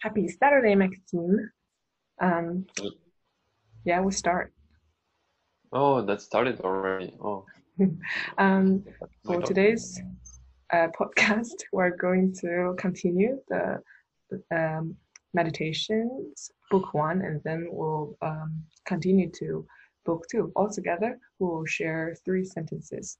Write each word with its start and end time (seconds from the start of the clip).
Happy 0.00 0.28
Saturday, 0.28 0.74
Maxime. 0.74 1.50
Um, 2.20 2.66
yeah, 3.84 4.00
we 4.00 4.12
start. 4.12 4.52
Oh, 5.72 6.02
that 6.02 6.20
started 6.20 6.60
already. 6.60 7.14
Oh. 7.20 7.46
um, 8.38 8.84
for 9.24 9.40
today's 9.42 10.00
uh, 10.72 10.88
podcast, 10.98 11.64
we're 11.72 11.96
going 11.96 12.34
to 12.40 12.74
continue 12.78 13.40
the 13.48 13.82
um, 14.50 14.96
meditations, 15.34 16.50
book 16.70 16.94
one, 16.94 17.22
and 17.22 17.40
then 17.44 17.68
we'll 17.70 18.16
um, 18.22 18.62
continue 18.86 19.30
to 19.30 19.66
book 20.04 20.24
two. 20.30 20.52
Altogether, 20.56 21.18
we 21.38 21.46
will 21.46 21.66
share 21.66 22.16
three 22.24 22.44
sentences. 22.44 23.18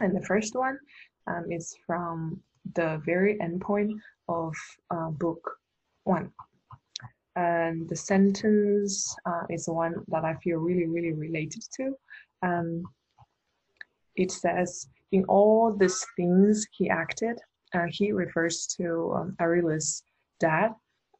And 0.00 0.14
the 0.14 0.24
first 0.26 0.54
one 0.54 0.78
um, 1.26 1.46
is 1.50 1.74
from 1.86 2.40
the 2.74 3.00
very 3.04 3.40
end 3.40 3.60
point 3.60 3.92
of 4.28 4.54
uh, 4.90 5.10
book 5.10 5.58
one. 6.04 6.30
And 7.34 7.88
the 7.88 7.96
sentence 7.96 9.14
uh, 9.26 9.42
is 9.50 9.68
one 9.68 9.94
that 10.08 10.24
I 10.24 10.34
feel 10.36 10.58
really, 10.58 10.86
really 10.86 11.12
related 11.12 11.62
to. 11.76 11.94
Um, 12.42 12.84
it 14.14 14.30
says, 14.30 14.88
in 15.12 15.24
all 15.24 15.76
these 15.76 16.04
things 16.16 16.66
he 16.72 16.88
acted, 16.88 17.38
uh, 17.74 17.86
he 17.90 18.12
refers 18.12 18.66
to 18.78 19.12
um, 19.14 19.36
dad, 20.40 20.70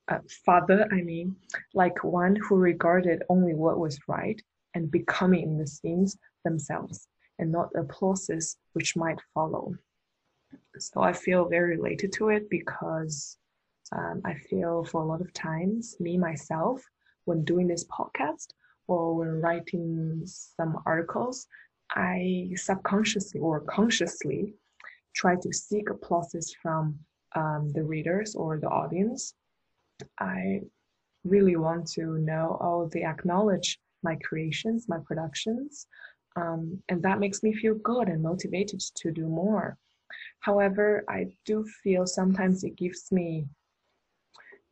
uh, 0.09 0.19
father, 0.45 0.89
I 0.93 1.03
mean, 1.03 1.37
like 1.75 2.05
one 2.05 2.37
who 2.37 2.57
regarded 2.57 3.23
only 3.29 3.55
what 3.55 3.79
was 3.79 3.99
right 4.09 4.41
and 4.75 4.91
becoming 4.91 5.59
the 5.59 5.67
things 5.67 6.17
themselves 6.45 7.09
and 7.39 7.51
not 7.51 7.73
the 7.73 7.81
applauses 7.81 8.57
which 8.73 8.97
might 8.97 9.19
follow. 9.35 9.75
So 10.79 11.01
I 11.01 11.13
feel 11.13 11.49
very 11.49 11.77
related 11.77 12.13
to 12.15 12.29
it 12.29 12.49
because 12.51 13.39
um, 13.93 14.21
I 14.25 14.35
feel 14.35 14.85
for 14.85 15.03
a 15.03 15.07
lot 15.07 15.21
of 15.21 15.33
times, 15.33 15.97
me 16.01 16.19
myself, 16.19 16.83
when 17.25 17.45
doing 17.45 17.67
this 17.67 17.85
podcast 17.87 18.49
or 18.89 19.15
when 19.15 19.41
writing 19.41 20.23
some 20.25 20.79
articles, 20.87 21.47
I 21.91 22.51
subconsciously 22.57 23.41
or 23.41 23.61
consciously 23.61 24.55
try 25.15 25.37
to 25.37 25.53
seek 25.53 25.91
applauses 25.91 26.55
from 26.63 26.99
um, 27.35 27.71
the 27.75 27.83
readers 27.83 28.35
or 28.35 28.59
the 28.59 28.69
audience. 28.69 29.35
I 30.19 30.61
really 31.25 31.57
want 31.57 31.87
to 31.93 32.19
know, 32.19 32.59
oh, 32.61 32.89
they 32.93 33.05
acknowledge 33.05 33.79
my 34.03 34.17
creations, 34.23 34.89
my 34.89 34.99
productions, 34.99 35.87
um, 36.37 36.83
and 36.89 37.03
that 37.03 37.19
makes 37.19 37.43
me 37.43 37.53
feel 37.55 37.75
good 37.77 38.09
and 38.09 38.23
motivated 38.23 38.81
to 38.97 39.11
do 39.11 39.27
more. 39.27 39.77
However, 40.41 41.05
I 41.09 41.27
do 41.45 41.65
feel 41.83 42.07
sometimes 42.07 42.65
it 42.65 42.77
gives 42.77 43.11
me 43.11 43.47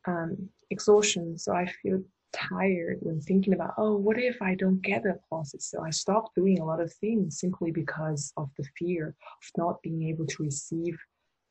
um, 0.06 0.48
exhaustion. 0.70 1.38
So 1.38 1.52
I 1.52 1.66
feel 1.82 2.02
tired 2.32 2.98
when 3.00 3.20
thinking 3.20 3.54
about, 3.54 3.74
oh, 3.78 3.96
what 3.96 4.18
if 4.18 4.41
I 4.42 4.54
don't 4.54 4.82
get 4.82 5.04
the 5.04 5.10
applause? 5.10 5.54
So 5.58 5.82
I 5.82 5.91
stop 5.91 6.34
doing 6.34 6.60
a 6.60 6.64
lot 6.64 6.80
of 6.80 6.92
things 6.94 7.41
simply 7.41 7.70
because 7.70 8.32
of 8.36 8.50
the 8.58 8.64
fear 8.78 9.08
of 9.08 9.50
not 9.56 9.82
being 9.82 10.08
able 10.08 10.26
to 10.26 10.42
receive 10.42 10.98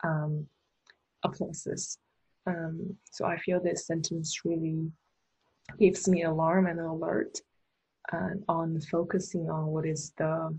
um, 0.04 0.46
applauses. 1.24 1.98
Um, 2.46 2.96
so 3.10 3.26
I 3.26 3.38
feel 3.38 3.62
this 3.62 3.88
sentence 3.88 4.42
really 4.44 4.92
gives 5.80 6.08
me 6.08 6.24
alarm 6.24 6.68
and 6.68 6.80
alert 6.80 7.40
uh, 8.12 8.36
on 8.50 8.82
focusing 8.82 9.50
on 9.50 9.68
what 9.68 9.86
is 9.86 10.14
the 10.18 10.56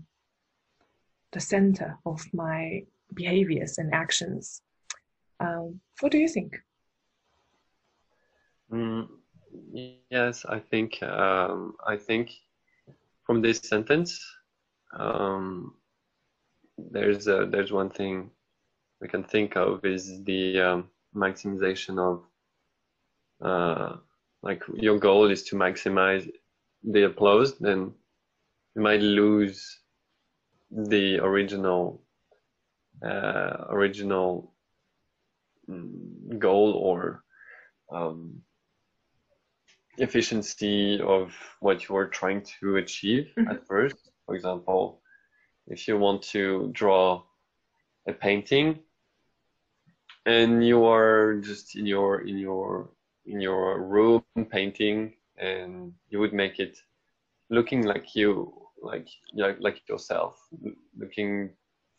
the 1.31 1.39
center 1.39 1.97
of 2.05 2.21
my 2.33 2.81
behaviors 3.13 3.77
and 3.77 3.93
actions. 3.93 4.61
Um, 5.39 5.79
what 5.99 6.11
do 6.11 6.17
you 6.17 6.27
think? 6.27 6.55
Mm, 8.71 9.07
yes, 10.09 10.45
I 10.45 10.59
think 10.59 11.01
um, 11.03 11.75
I 11.85 11.97
think 11.97 12.31
from 13.23 13.41
this 13.41 13.59
sentence, 13.59 14.19
um, 14.97 15.75
there's 16.77 17.27
a, 17.27 17.47
there's 17.49 17.71
one 17.71 17.89
thing 17.89 18.29
we 19.01 19.07
can 19.07 19.23
think 19.23 19.55
of 19.55 19.83
is 19.85 20.23
the 20.23 20.59
um, 20.59 20.89
maximization 21.15 21.99
of 21.99 22.23
uh, 23.41 23.97
like 24.41 24.63
your 24.73 24.97
goal 24.97 25.29
is 25.29 25.43
to 25.43 25.55
maximize 25.55 26.29
the 26.83 27.03
applause, 27.03 27.57
then 27.57 27.93
you 28.75 28.81
might 28.81 29.01
lose 29.01 29.79
the 30.71 31.17
original 31.19 32.01
uh, 33.05 33.65
original 33.69 34.51
mm, 35.69 36.39
goal 36.39 36.73
or 36.73 37.23
um, 37.91 38.41
efficiency 39.97 40.99
of 41.01 41.33
what 41.59 41.87
you 41.87 41.95
are 41.95 42.07
trying 42.07 42.43
to 42.59 42.77
achieve 42.77 43.31
mm-hmm. 43.37 43.51
at 43.51 43.65
first. 43.67 44.11
For 44.25 44.35
example, 44.35 45.01
if 45.67 45.87
you 45.87 45.97
want 45.97 46.21
to 46.23 46.69
draw 46.73 47.23
a 48.07 48.13
painting 48.13 48.79
and 50.25 50.65
you 50.65 50.85
are 50.85 51.35
just 51.35 51.75
in 51.75 51.85
your 51.85 52.21
in 52.21 52.37
your 52.37 52.89
in 53.25 53.41
your 53.41 53.81
room 53.81 54.23
painting 54.51 55.13
and 55.37 55.93
you 56.09 56.19
would 56.19 56.33
make 56.33 56.59
it 56.59 56.77
looking 57.49 57.83
like 57.83 58.15
you 58.15 58.53
like 58.81 59.07
like, 59.33 59.57
like 59.59 59.87
yourself 59.89 60.39
looking 60.97 61.49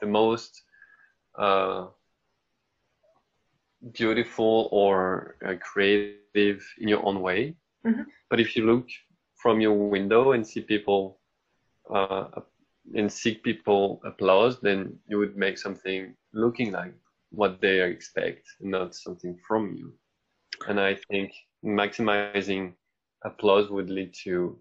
the 0.01 0.07
most 0.07 0.63
uh, 1.39 1.87
beautiful 3.93 4.69
or 4.73 5.37
uh, 5.47 5.55
creative 5.61 6.65
in 6.79 6.89
your 6.89 7.05
own 7.05 7.21
way 7.21 7.55
mm-hmm. 7.87 8.03
but 8.31 8.41
if 8.41 8.57
you 8.57 8.67
look 8.67 8.89
from 9.37 9.61
your 9.61 9.75
window 9.75 10.33
and 10.33 10.47
see 10.47 10.61
people 10.61 11.19
uh, 11.95 12.27
and 12.95 13.13
seek 13.13 13.43
people 13.43 14.01
applause 14.05 14.61
then 14.61 14.99
you 15.07 15.19
would 15.19 15.37
make 15.37 15.59
something 15.59 16.15
looking 16.33 16.73
like 16.73 16.95
what 17.31 17.61
they 17.61 17.81
expect 17.83 18.47
not 18.61 18.95
something 18.95 19.39
from 19.47 19.75
you 19.75 19.93
and 20.69 20.81
i 20.81 20.97
think 21.11 21.33
maximizing 21.65 22.73
applause 23.25 23.71
would 23.71 23.91
lead 23.91 24.13
to 24.15 24.59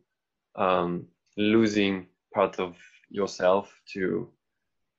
um, 0.56 1.06
losing 1.38 2.08
part 2.34 2.60
of 2.60 2.76
yourself 3.10 3.74
to 3.94 4.30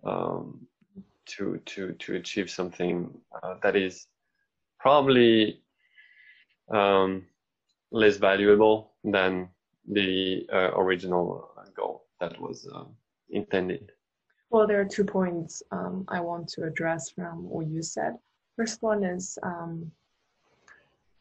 um, 0.04 0.66
to 1.26 1.60
to 1.66 1.92
to 1.92 2.14
achieve 2.14 2.50
something 2.50 3.10
uh, 3.42 3.54
that 3.62 3.76
is 3.76 4.06
probably 4.78 5.60
um, 6.72 7.26
less 7.90 8.16
valuable 8.16 8.92
than 9.04 9.48
the 9.88 10.46
uh, 10.52 10.70
original 10.76 11.50
goal 11.76 12.06
that 12.20 12.40
was 12.40 12.68
uh, 12.74 12.84
intended. 13.30 13.92
Well, 14.50 14.66
there 14.66 14.80
are 14.80 14.84
two 14.84 15.04
points 15.04 15.62
um, 15.70 16.04
I 16.08 16.20
want 16.20 16.48
to 16.50 16.64
address 16.64 17.10
from 17.10 17.48
what 17.48 17.66
you 17.66 17.82
said. 17.82 18.14
First 18.56 18.82
one 18.82 19.04
is 19.04 19.38
um, 19.42 19.90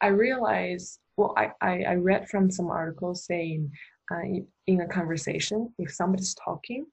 I 0.00 0.08
realize 0.08 0.98
well, 1.16 1.34
I, 1.36 1.50
I, 1.60 1.82
I 1.82 1.94
read 1.94 2.28
from 2.28 2.50
some 2.50 2.68
articles 2.68 3.24
saying 3.24 3.70
uh, 4.10 4.40
in 4.66 4.80
a 4.82 4.86
conversation, 4.86 5.72
if 5.78 5.92
somebody's 5.92 6.34
talking, 6.34 6.86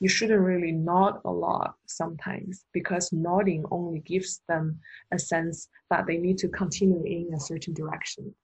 you 0.00 0.08
shouldn't 0.08 0.40
really 0.40 0.72
nod 0.72 1.20
a 1.24 1.30
lot 1.30 1.74
sometimes 1.86 2.64
because 2.72 3.12
nodding 3.12 3.64
only 3.70 4.00
gives 4.00 4.40
them 4.48 4.78
a 5.12 5.18
sense 5.18 5.68
that 5.90 6.06
they 6.06 6.16
need 6.16 6.38
to 6.38 6.48
continue 6.48 7.02
in 7.04 7.30
a 7.34 7.40
certain 7.40 7.74
direction 7.74 8.34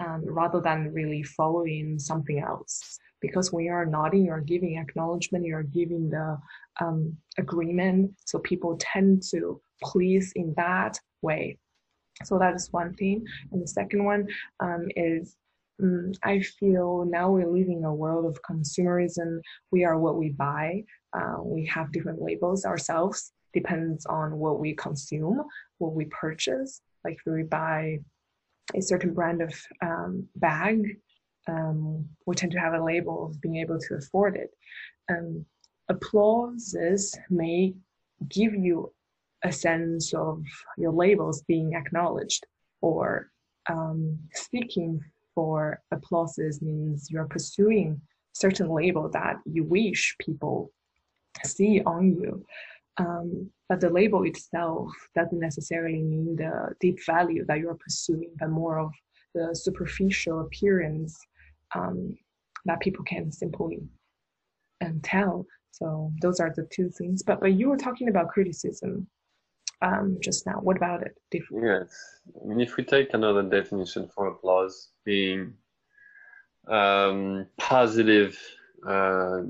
um, 0.00 0.22
rather 0.24 0.60
than 0.60 0.92
really 0.92 1.22
following 1.22 1.98
something 1.98 2.38
else. 2.38 2.98
Because 3.20 3.52
when 3.52 3.64
you're 3.64 3.84
nodding, 3.84 4.24
you're 4.24 4.40
giving 4.40 4.78
acknowledgement, 4.78 5.44
you're 5.44 5.62
giving 5.62 6.08
the 6.08 6.38
um, 6.80 7.16
agreement. 7.38 8.12
So 8.24 8.38
people 8.38 8.78
tend 8.80 9.22
to 9.30 9.60
please 9.82 10.32
in 10.36 10.54
that 10.56 10.98
way 11.20 11.58
so 12.24 12.38
that 12.38 12.54
is 12.54 12.72
one 12.72 12.94
thing. 12.94 13.24
And 13.52 13.62
the 13.62 13.68
second 13.68 14.04
one 14.04 14.26
um, 14.60 14.88
is 14.96 15.36
um, 15.82 16.12
I 16.22 16.40
feel 16.40 17.04
now 17.04 17.30
we're 17.30 17.50
living 17.50 17.84
a 17.84 17.94
world 17.94 18.26
of 18.26 18.42
consumerism. 18.42 19.40
We 19.70 19.84
are 19.84 19.98
what 19.98 20.16
we 20.16 20.30
buy. 20.30 20.84
Uh, 21.12 21.36
we 21.42 21.66
have 21.66 21.92
different 21.92 22.22
labels 22.22 22.64
ourselves. 22.64 23.32
Depends 23.52 24.06
on 24.06 24.38
what 24.38 24.60
we 24.60 24.74
consume, 24.74 25.42
what 25.78 25.94
we 25.94 26.04
purchase. 26.06 26.80
Like 27.04 27.14
if 27.14 27.32
we 27.32 27.42
buy 27.42 28.00
a 28.74 28.82
certain 28.82 29.14
brand 29.14 29.42
of 29.42 29.54
um, 29.82 30.28
bag, 30.36 30.96
um, 31.48 32.08
we 32.26 32.34
tend 32.34 32.52
to 32.52 32.60
have 32.60 32.74
a 32.74 32.84
label 32.84 33.26
of 33.26 33.40
being 33.40 33.56
able 33.56 33.78
to 33.78 33.94
afford 33.94 34.36
it. 34.36 34.50
Um, 35.10 35.44
applauses 35.88 37.18
may 37.28 37.74
give 38.28 38.54
you 38.54 38.92
a 39.42 39.50
sense 39.50 40.12
of 40.14 40.44
your 40.76 40.92
labels 40.92 41.42
being 41.48 41.74
acknowledged 41.74 42.46
or 42.82 43.30
um, 43.68 44.18
seeking 44.32 45.00
for 45.40 45.80
applauses 45.90 46.60
means 46.60 47.10
you're 47.10 47.32
pursuing 47.36 47.98
certain 48.34 48.68
label 48.68 49.08
that 49.08 49.36
you 49.46 49.64
wish 49.64 50.14
people 50.26 50.70
see 51.46 51.80
on 51.86 52.04
you 52.20 52.44
Um, 52.98 53.28
but 53.70 53.80
the 53.80 53.88
label 53.88 54.22
itself 54.24 54.88
doesn't 55.14 55.40
necessarily 55.48 56.02
mean 56.02 56.36
the 56.36 56.74
deep 56.84 56.98
value 57.06 57.42
that 57.46 57.60
you're 57.60 57.82
pursuing, 57.86 58.32
but 58.38 58.50
more 58.50 58.78
of 58.78 58.92
the 59.34 59.46
superficial 59.54 60.40
appearance 60.40 61.14
um, 61.74 61.98
that 62.66 62.80
people 62.80 63.04
can 63.12 63.32
simply 63.32 63.78
and 64.82 65.02
tell. 65.02 65.46
So 65.70 66.12
those 66.20 66.38
are 66.42 66.52
the 66.54 66.66
two 66.76 66.88
things. 66.98 67.22
But 67.22 67.40
but 67.40 67.54
you 67.54 67.66
were 67.70 67.82
talking 67.86 68.08
about 68.10 68.28
criticism 68.36 68.92
um, 69.82 70.18
just 70.20 70.46
now. 70.46 70.60
What 70.60 70.76
about 70.76 71.02
it? 71.02 71.16
Yes. 71.32 71.88
I 72.42 72.46
mean, 72.46 72.60
if 72.60 72.76
we 72.76 72.84
take 72.84 73.14
another 73.14 73.42
definition 73.42 74.08
for 74.14 74.28
applause 74.28 74.90
being 75.04 75.54
um, 76.68 77.46
positive, 77.58 78.38
uh, 78.86 79.40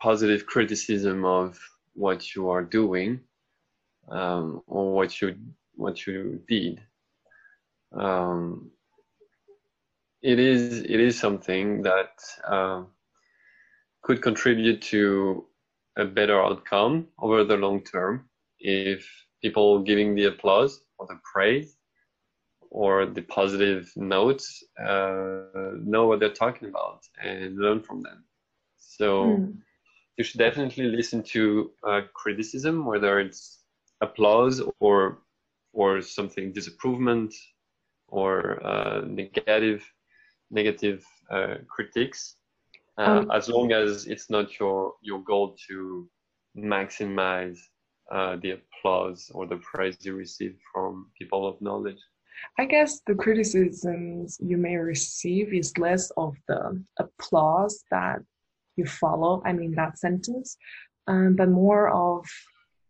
positive 0.00 0.46
criticism 0.46 1.24
of 1.24 1.58
what 1.94 2.34
you 2.34 2.50
are 2.50 2.62
doing 2.62 3.20
um, 4.08 4.62
or 4.66 4.94
what 4.94 5.20
you 5.20 5.36
what 5.74 6.06
you 6.06 6.40
did. 6.48 6.80
Um, 7.92 8.70
it 10.22 10.38
is 10.38 10.80
it 10.80 11.00
is 11.00 11.18
something 11.18 11.82
that 11.82 12.10
uh, 12.46 12.82
could 14.02 14.22
contribute 14.22 14.82
to 14.82 15.46
a 15.96 16.04
better 16.04 16.40
outcome 16.42 17.08
over 17.18 17.44
the 17.44 17.56
long 17.56 17.82
term 17.82 18.28
if 18.58 19.25
people 19.42 19.80
giving 19.80 20.14
the 20.14 20.24
applause 20.26 20.80
or 20.98 21.06
the 21.06 21.18
praise 21.32 21.76
or 22.70 23.06
the 23.06 23.22
positive 23.22 23.90
notes 23.96 24.64
uh, 24.78 25.72
know 25.82 26.06
what 26.06 26.20
they're 26.20 26.30
talking 26.44 26.68
about 26.68 27.00
and 27.22 27.56
learn 27.56 27.80
from 27.80 28.02
them. 28.02 28.24
So 28.76 29.26
mm. 29.26 29.56
you 30.16 30.24
should 30.24 30.38
definitely 30.38 30.84
listen 30.84 31.22
to 31.34 31.70
uh, 31.86 32.00
criticism, 32.14 32.84
whether 32.84 33.20
it's 33.20 33.62
applause 34.00 34.62
or 34.80 35.22
or 35.72 36.00
something 36.00 36.52
disapproval 36.52 37.28
or 38.08 38.64
uh, 38.66 39.02
negative 39.06 39.84
negative 40.50 41.04
uh, 41.30 41.56
critiques, 41.68 42.36
uh, 42.98 43.02
um, 43.02 43.30
as 43.30 43.48
long 43.48 43.72
as 43.72 44.06
it's 44.06 44.30
not 44.30 44.58
your 44.58 44.94
your 45.02 45.22
goal 45.22 45.56
to 45.68 46.08
maximize 46.56 47.58
uh, 48.10 48.36
the 48.42 48.52
applause 48.52 49.30
or 49.34 49.46
the 49.46 49.56
praise 49.56 49.96
you 50.00 50.14
receive 50.14 50.56
from 50.72 51.10
people 51.18 51.46
of 51.46 51.60
knowledge. 51.60 51.98
I 52.58 52.66
guess 52.66 53.00
the 53.06 53.14
criticisms 53.14 54.38
you 54.40 54.56
may 54.56 54.76
receive 54.76 55.52
is 55.52 55.76
less 55.78 56.10
of 56.16 56.36
the 56.48 56.82
applause 56.98 57.84
that 57.90 58.20
you 58.76 58.84
follow, 58.84 59.42
I 59.44 59.52
mean, 59.52 59.74
that 59.74 59.98
sentence, 59.98 60.56
um, 61.06 61.34
but 61.34 61.48
more 61.48 61.88
of 61.88 62.26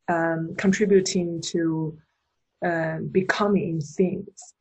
um, 0.09 0.55
contributing 0.59 1.41
to 1.47 1.97
uh, 2.65 2.99
becoming 3.13 3.81
things. 3.81 4.55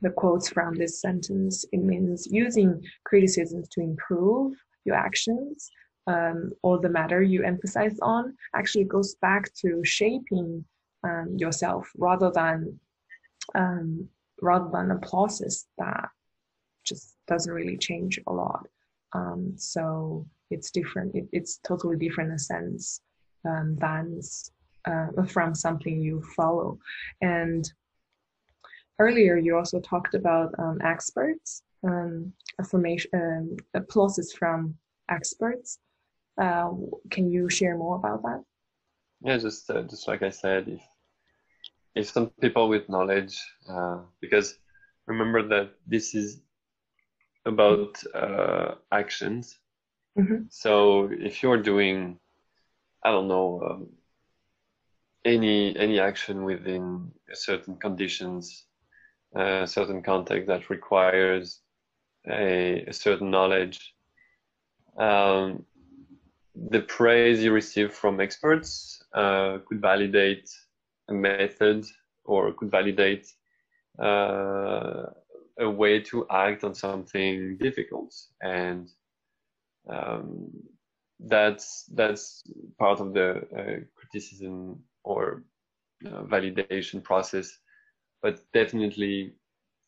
The 0.00 0.10
quotes 0.10 0.48
from 0.48 0.74
this 0.74 1.00
sentence, 1.00 1.64
it 1.72 1.82
means 1.82 2.26
using 2.30 2.82
criticisms 3.04 3.68
to 3.70 3.80
improve 3.80 4.54
your 4.84 4.96
actions 4.96 5.70
um, 6.06 6.52
or 6.62 6.78
the 6.78 6.88
matter 6.88 7.22
you 7.22 7.42
emphasize 7.42 7.98
on 8.00 8.34
actually 8.54 8.84
goes 8.84 9.14
back 9.16 9.52
to 9.54 9.84
shaping 9.84 10.64
um, 11.04 11.36
yourself 11.38 11.90
rather 11.96 12.30
than 12.30 12.78
um, 13.54 14.08
rather 14.40 14.68
than 14.72 14.90
a 14.90 14.98
process 14.98 15.66
that 15.78 16.08
just 16.84 17.16
doesn't 17.28 17.52
really 17.52 17.76
change 17.76 18.18
a 18.26 18.32
lot. 18.32 18.66
Um, 19.12 19.52
so 19.56 20.26
it's 20.50 20.70
different. 20.70 21.14
It, 21.14 21.28
it's 21.32 21.58
totally 21.58 21.96
different 21.96 22.30
in 22.30 22.36
a 22.36 22.38
sense 22.38 23.00
um, 23.44 23.76
than 23.76 24.20
uh, 24.84 25.24
from 25.28 25.54
something 25.54 26.00
you 26.00 26.22
follow. 26.36 26.78
And 27.20 27.70
earlier, 28.98 29.36
you 29.36 29.56
also 29.56 29.80
talked 29.80 30.14
about 30.14 30.54
um, 30.58 30.78
experts, 30.84 31.62
affirmation, 32.58 33.10
um, 33.14 33.56
from 34.36 34.74
experts. 35.08 35.78
Uh, 36.40 36.70
can 37.10 37.30
you 37.30 37.48
share 37.50 37.76
more 37.76 37.96
about 37.96 38.22
that? 38.22 38.44
Yeah, 39.24 39.38
just 39.38 39.70
uh, 39.70 39.82
just 39.82 40.08
like 40.08 40.22
I 40.22 40.30
said, 40.30 40.68
if 40.68 40.80
if 41.94 42.10
some 42.10 42.30
people 42.40 42.68
with 42.68 42.88
knowledge, 42.88 43.38
uh, 43.68 43.98
because 44.20 44.58
remember 45.06 45.46
that 45.48 45.72
this 45.86 46.14
is 46.14 46.40
about 47.44 48.02
uh, 48.14 48.74
actions. 48.90 49.58
Mm-hmm. 50.18 50.44
So 50.48 51.10
if 51.12 51.42
you're 51.42 51.62
doing, 51.62 52.18
I 53.04 53.10
don't 53.10 53.28
know, 53.28 53.62
um, 53.68 53.88
any 55.24 55.76
any 55.76 56.00
action 56.00 56.44
within 56.44 57.12
certain 57.32 57.76
conditions, 57.76 58.66
a 59.34 59.66
certain 59.66 60.02
context 60.02 60.48
that 60.48 60.70
requires 60.70 61.60
a, 62.28 62.84
a 62.86 62.92
certain 62.92 63.30
knowledge, 63.30 63.94
um, 64.98 65.64
the 66.54 66.80
praise 66.80 67.42
you 67.42 67.52
receive 67.52 67.92
from 67.92 68.20
experts 68.20 69.02
uh, 69.14 69.58
could 69.66 69.80
validate 69.80 70.50
a 71.08 71.14
method 71.14 71.86
or 72.24 72.52
could 72.52 72.70
validate 72.70 73.26
uh, 73.98 75.04
a 75.58 75.68
way 75.68 76.00
to 76.00 76.26
act 76.30 76.64
on 76.64 76.74
something 76.74 77.56
difficult. 77.58 78.14
And 78.42 78.88
um, 79.88 80.50
that's 81.20 81.84
that's 81.94 82.42
part 82.78 83.00
of 83.00 83.14
the 83.14 83.30
uh, 83.56 83.84
criticism 83.94 84.82
or 85.04 85.44
uh, 86.06 86.22
validation 86.22 87.02
process. 87.02 87.58
But 88.22 88.40
definitely 88.52 89.34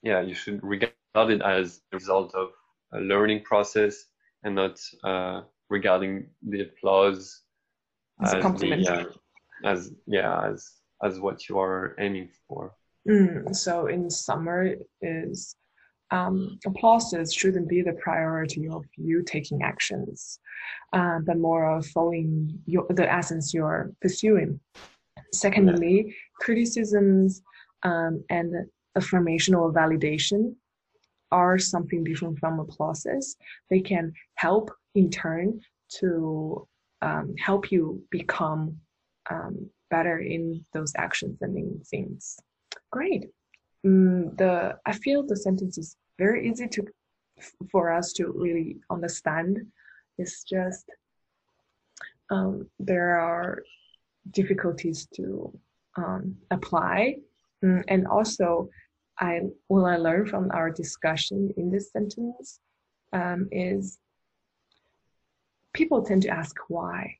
yeah 0.02 0.20
you 0.20 0.34
should 0.34 0.62
regard 0.62 0.92
it 1.30 1.42
as 1.42 1.80
a 1.92 1.96
result 1.96 2.34
of 2.34 2.50
a 2.92 3.00
learning 3.00 3.42
process 3.42 4.04
and 4.44 4.54
not 4.54 4.78
uh, 5.02 5.40
regarding 5.76 6.12
the 6.52 6.60
applause 6.66 7.20
as, 8.22 8.34
as 8.34 8.60
the, 8.60 8.68
yeah, 8.88 9.04
as 9.72 9.80
yeah 10.06 10.32
as 10.50 10.58
as 11.06 11.12
what 11.24 11.48
you 11.48 11.54
are 11.58 11.82
aiming 11.98 12.28
for. 12.46 12.62
Mm, 13.08 13.54
so 13.64 13.74
in 13.94 14.02
summer 14.08 14.58
is 15.02 15.56
um, 16.10 16.36
applauses 16.70 17.34
shouldn't 17.34 17.68
be 17.74 17.80
the 17.82 17.96
priority 18.06 18.68
of 18.76 18.82
you 18.96 19.22
taking 19.36 19.58
actions, 19.62 20.38
uh, 20.98 21.18
but 21.26 21.38
more 21.48 21.64
of 21.76 21.86
following 21.86 22.30
your, 22.72 22.86
the 22.98 23.06
essence 23.18 23.52
you're 23.52 23.84
pursuing. 24.00 24.60
Secondly, 25.32 25.96
yeah. 26.06 26.12
criticisms 26.44 27.42
um, 27.82 28.22
and 28.30 28.48
affirmation 28.96 29.54
or 29.54 29.72
validation 29.72 30.54
are 31.32 31.58
something 31.58 32.04
different 32.04 32.38
from 32.38 32.60
applauses. 32.60 33.36
They 33.70 33.80
can 33.80 34.12
help 34.36 34.70
in 34.94 35.10
turn 35.10 35.60
to 36.00 36.66
um, 37.02 37.34
help 37.38 37.70
you 37.70 38.02
become 38.10 38.76
um, 39.30 39.68
better 39.90 40.18
in 40.18 40.64
those 40.72 40.92
actions 40.96 41.38
and 41.40 41.56
in 41.56 41.80
things. 41.90 42.38
Great. 42.90 43.26
Mm, 43.86 44.36
the 44.38 44.78
I 44.86 44.92
feel 44.92 45.22
the 45.22 45.36
sentence 45.36 45.76
is 45.78 45.96
very 46.18 46.48
easy 46.48 46.68
to 46.68 46.86
for 47.70 47.92
us 47.92 48.12
to 48.14 48.32
really 48.34 48.76
understand. 48.90 49.58
It's 50.18 50.44
just 50.44 50.86
um, 52.30 52.68
there 52.78 53.18
are 53.20 53.62
difficulties 54.30 55.06
to 55.16 55.52
um, 55.96 56.36
apply, 56.50 57.16
mm, 57.62 57.82
and 57.88 58.06
also 58.06 58.70
I 59.20 59.40
what 59.68 59.84
I 59.84 59.96
learned 59.96 60.30
from 60.30 60.50
our 60.52 60.70
discussion 60.70 61.52
in 61.56 61.70
this 61.70 61.92
sentence 61.92 62.60
um, 63.12 63.48
is 63.52 63.98
people 65.74 66.02
tend 66.02 66.22
to 66.22 66.28
ask 66.28 66.56
why, 66.68 67.16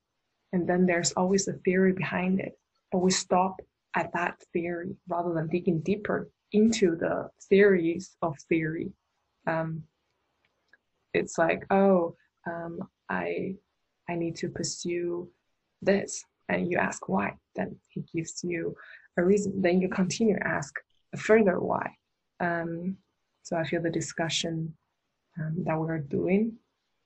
and 0.52 0.66
then 0.66 0.86
there's 0.86 1.12
always 1.12 1.48
a 1.48 1.54
theory 1.64 1.92
behind 1.92 2.40
it, 2.40 2.56
but 2.90 2.98
we 2.98 3.10
stop 3.10 3.60
at 3.96 4.12
that 4.14 4.40
theory 4.52 4.96
rather 5.08 5.34
than 5.34 5.48
digging 5.48 5.80
deeper 5.80 6.30
into 6.52 6.96
the 6.96 7.28
theories 7.48 8.16
of 8.22 8.36
theory. 8.48 8.92
Um, 9.46 9.82
it's 11.12 11.36
like, 11.38 11.64
oh, 11.70 12.16
um, 12.46 12.78
I 13.08 13.56
I 14.08 14.14
need 14.14 14.36
to 14.36 14.48
pursue 14.48 15.28
this, 15.82 16.24
and 16.48 16.70
you 16.70 16.78
ask 16.78 17.08
why. 17.08 17.34
Then 17.54 17.76
he 17.88 18.04
gives 18.14 18.42
you 18.44 18.74
a 19.16 19.24
reason. 19.24 19.60
Then 19.60 19.80
you 19.80 19.88
continue 19.88 20.36
to 20.36 20.46
ask 20.46 20.74
a 21.12 21.16
further 21.16 21.60
why. 21.60 21.90
Um, 22.40 22.96
so 23.42 23.56
I 23.56 23.64
feel 23.64 23.82
the 23.82 23.90
discussion 23.90 24.74
um, 25.38 25.64
that 25.64 25.78
we're 25.78 25.98
doing 25.98 26.54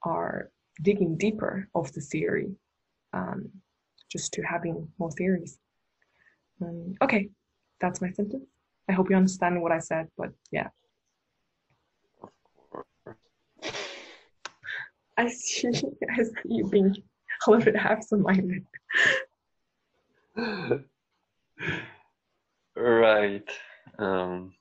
are 0.03 0.51
digging 0.83 1.17
deeper 1.17 1.69
of 1.75 1.93
the 1.93 2.01
theory, 2.01 2.55
um, 3.13 3.49
just 4.11 4.33
to 4.35 4.43
having 4.43 4.89
more 4.99 5.11
theories. 5.13 5.59
Um, 6.61 6.95
okay, 7.03 7.29
that's 7.81 8.01
my 8.01 8.11
sentence. 8.11 8.45
I 8.89 8.93
hope 8.93 9.11
you 9.11 9.17
understand 9.17 9.61
what 9.61 9.73
I 9.73 9.79
said, 9.79 10.09
but 10.17 10.31
yeah. 10.51 10.69
I 15.17 15.29
see, 15.29 15.69
I 16.17 16.23
see 16.23 16.33
you 16.45 16.69
being 16.69 16.97
a 17.47 17.51
little 17.51 17.65
bit 17.65 17.77
absent-minded. 17.77 18.65
right. 22.77 23.51
Um, 23.99 24.55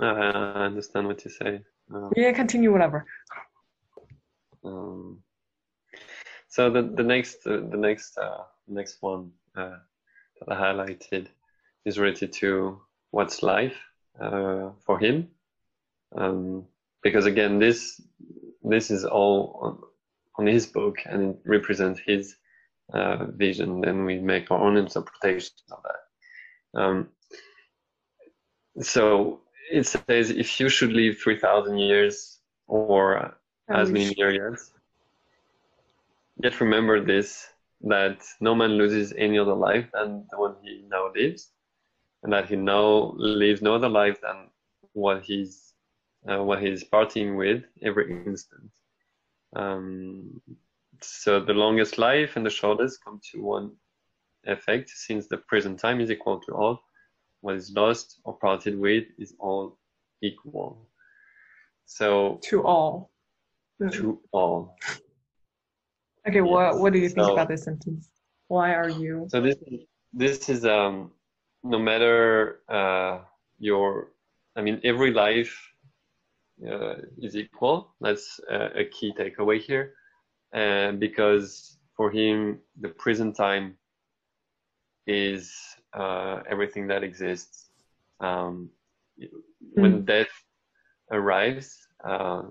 I 0.00 0.64
understand 0.64 1.06
what 1.06 1.24
you 1.24 1.30
say. 1.30 1.60
Um, 1.94 2.10
yeah, 2.16 2.32
continue 2.32 2.72
whatever. 2.72 3.04
Um, 4.64 5.22
so 6.48 6.70
the 6.70 6.82
the 6.82 7.02
next 7.02 7.46
uh, 7.46 7.60
the 7.70 7.76
next 7.76 8.18
uh, 8.18 8.44
next 8.68 8.98
one 9.00 9.32
uh, 9.56 9.76
that 10.38 10.48
I 10.48 10.54
highlighted 10.54 11.28
is 11.84 11.98
related 11.98 12.32
to 12.34 12.80
what's 13.10 13.42
life 13.42 13.76
uh, 14.20 14.70
for 14.84 14.98
him, 14.98 15.28
um, 16.16 16.66
because 17.02 17.26
again 17.26 17.58
this 17.58 18.00
this 18.62 18.90
is 18.90 19.04
all 19.04 19.58
on, 19.62 19.78
on 20.38 20.46
his 20.46 20.66
book 20.66 20.98
and 21.06 21.34
it 21.34 21.40
represents 21.44 22.00
his 22.06 22.36
uh, 22.92 23.26
vision. 23.26 23.80
Then 23.80 24.04
we 24.04 24.18
make 24.18 24.50
our 24.50 24.60
own 24.60 24.76
interpretation 24.76 25.52
of 25.70 25.82
that. 25.82 26.80
Um, 26.80 27.08
so 28.80 29.40
it 29.70 29.86
says 29.86 30.30
if 30.30 30.60
you 30.60 30.68
should 30.68 30.92
live 30.92 31.18
3,000 31.18 31.78
years 31.78 32.38
or 32.66 33.36
as 33.68 33.90
many 33.90 34.14
years, 34.16 34.72
yet 36.36 36.60
remember 36.60 37.04
this 37.04 37.48
that 37.82 38.22
no 38.40 38.54
man 38.54 38.72
loses 38.72 39.12
any 39.16 39.38
other 39.38 39.54
life 39.54 39.88
than 39.92 40.24
the 40.30 40.38
one 40.38 40.54
he 40.62 40.84
now 40.88 41.10
lives, 41.14 41.50
and 42.22 42.32
that 42.32 42.48
he 42.48 42.56
now 42.56 43.12
lives 43.16 43.62
no 43.62 43.74
other 43.74 43.88
life 43.88 44.20
than 44.20 44.48
what 44.92 45.22
he's 45.22 45.74
uh, 46.28 46.42
what 46.42 46.62
he's 46.62 46.84
parting 46.84 47.36
with 47.36 47.64
every 47.82 48.10
instant. 48.24 48.70
Um, 49.56 50.40
so 51.00 51.40
the 51.40 51.52
longest 51.52 51.98
life 51.98 52.36
and 52.36 52.46
the 52.46 52.50
shortest 52.50 53.04
come 53.04 53.20
to 53.32 53.42
one 53.42 53.72
effect, 54.44 54.90
since 54.90 55.26
the 55.26 55.38
present 55.38 55.78
time 55.78 56.00
is 56.00 56.10
equal 56.10 56.40
to 56.40 56.52
all. 56.52 56.82
What 57.40 57.56
is 57.56 57.72
lost 57.72 58.20
or 58.24 58.38
parted 58.38 58.78
with 58.78 59.04
is 59.18 59.34
all 59.38 59.78
equal. 60.22 60.88
So 61.86 62.38
to 62.44 62.62
all. 62.64 63.11
To 63.90 64.20
all. 64.32 64.76
Okay, 66.28 66.38
yes. 66.38 66.48
what 66.48 66.78
what 66.78 66.92
do 66.92 66.98
you 67.00 67.08
think 67.08 67.26
so, 67.26 67.32
about 67.32 67.48
this 67.48 67.64
sentence? 67.64 68.08
Why 68.48 68.74
are 68.74 68.88
you? 68.88 69.26
So 69.28 69.40
this 69.40 69.56
this 70.12 70.48
is 70.48 70.64
um 70.64 71.10
no 71.64 71.78
matter 71.78 72.60
uh 72.68 73.20
your 73.58 74.12
I 74.56 74.62
mean 74.62 74.80
every 74.84 75.12
life 75.12 75.54
uh, 76.70 76.94
is 77.18 77.34
equal. 77.36 77.94
That's 78.00 78.40
a, 78.48 78.80
a 78.80 78.84
key 78.84 79.12
takeaway 79.18 79.60
here, 79.60 79.94
and 80.52 81.00
because 81.00 81.78
for 81.96 82.10
him 82.10 82.60
the 82.80 82.88
prison 82.88 83.32
time 83.32 83.76
is 85.06 85.52
uh, 85.94 86.42
everything 86.48 86.86
that 86.88 87.02
exists. 87.02 87.70
Um, 88.20 88.70
when 89.74 90.02
mm. 90.02 90.04
death 90.06 90.30
arrives, 91.10 91.76
uh, 92.04 92.42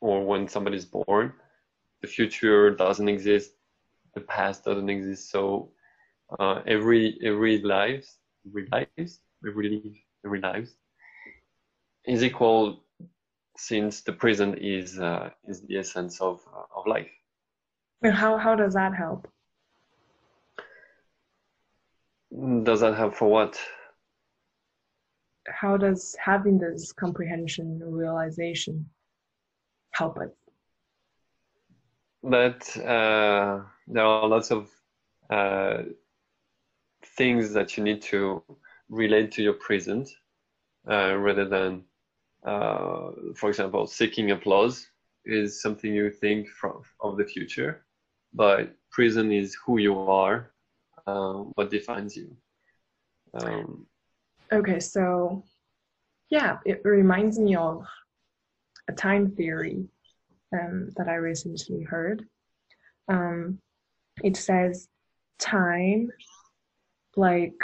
or 0.00 0.24
when 0.24 0.48
somebody's 0.48 0.84
born, 0.84 1.32
the 2.02 2.08
future 2.08 2.70
doesn't 2.70 3.08
exist, 3.08 3.52
the 4.14 4.20
past 4.20 4.64
doesn't 4.64 4.88
exist. 4.88 5.30
So 5.30 5.72
uh, 6.38 6.62
every 6.66 7.18
every 7.22 7.60
life, 7.62 8.06
every 8.46 8.66
lives, 8.72 9.20
every 9.46 9.68
life, 9.70 9.96
every 10.24 10.40
lives 10.40 10.76
is 12.04 12.24
equal 12.24 12.84
since 13.56 14.00
the 14.00 14.12
present 14.12 14.58
is 14.58 14.98
uh, 14.98 15.30
is 15.46 15.60
the 15.62 15.78
essence 15.78 16.20
of 16.20 16.40
uh, 16.54 16.78
of 16.78 16.86
life. 16.86 17.10
And 18.02 18.14
how 18.14 18.36
how 18.38 18.54
does 18.54 18.74
that 18.74 18.94
help? 18.94 19.28
Does 22.62 22.80
that 22.80 22.94
help 22.96 23.14
for 23.14 23.28
what? 23.28 23.60
How 25.48 25.76
does 25.76 26.16
having 26.24 26.58
this 26.58 26.92
comprehension 26.92 27.80
realization 27.82 28.88
help 30.00 30.16
us? 30.24 30.32
That 32.22 32.60
uh, 32.96 33.52
there 33.86 34.04
are 34.04 34.28
lots 34.34 34.50
of 34.50 34.62
uh, 35.38 35.78
things 37.18 37.52
that 37.56 37.68
you 37.76 37.84
need 37.88 38.00
to 38.12 38.42
relate 38.88 39.28
to 39.32 39.42
your 39.42 39.58
present 39.66 40.06
uh, 40.90 41.14
rather 41.26 41.46
than 41.56 41.84
uh, 42.44 43.10
for 43.34 43.50
example, 43.50 43.86
seeking 43.86 44.30
applause 44.30 44.86
is 45.24 45.60
something 45.60 45.92
you 45.92 46.10
think 46.10 46.48
from 46.48 46.82
of 47.00 47.18
the 47.18 47.24
future, 47.24 47.84
but 48.32 48.74
prison 48.90 49.30
is 49.30 49.56
who 49.62 49.78
you 49.78 49.94
are, 49.98 50.52
uh, 51.06 51.34
what 51.56 51.70
defines 51.70 52.16
you. 52.16 52.34
Um, 53.34 53.86
okay, 54.52 54.80
so 54.80 55.44
yeah, 56.30 56.58
it 56.64 56.80
reminds 56.84 57.38
me 57.38 57.56
of 57.56 57.86
a 58.90 58.94
time 58.94 59.30
theory 59.30 59.84
um, 60.52 60.90
that 60.96 61.08
I 61.08 61.14
recently 61.14 61.82
heard. 61.82 62.26
Um, 63.08 63.58
it 64.22 64.36
says 64.36 64.88
time, 65.38 66.10
like 67.16 67.54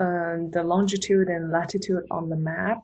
uh, 0.00 0.36
the 0.50 0.62
longitude 0.64 1.28
and 1.28 1.50
latitude 1.50 2.04
on 2.10 2.28
the 2.28 2.36
map, 2.36 2.80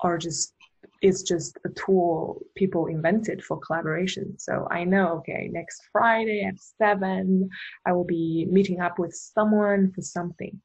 are 0.00 0.16
just 0.16 0.54
it's 1.02 1.22
just 1.22 1.58
a 1.64 1.70
tool 1.70 2.40
people 2.56 2.86
invented 2.86 3.42
for 3.44 3.58
collaboration. 3.58 4.38
So 4.38 4.66
I 4.70 4.84
know, 4.84 5.18
okay, 5.18 5.48
next 5.50 5.82
Friday 5.92 6.42
at 6.42 6.54
seven, 6.78 7.48
I 7.86 7.92
will 7.92 8.04
be 8.04 8.46
meeting 8.50 8.80
up 8.80 8.98
with 8.98 9.14
someone 9.14 9.92
for 9.92 10.02
something. 10.02 10.60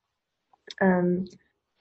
Um, 0.81 1.25